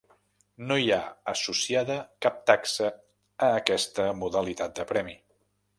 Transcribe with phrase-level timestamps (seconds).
[0.69, 1.01] No hi ha
[1.33, 1.97] associada
[2.27, 2.91] cap taxa
[3.49, 5.21] a aquesta modalitat de premi.